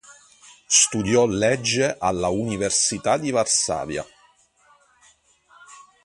[0.65, 4.03] Studiò legge alla Università di Varsavia.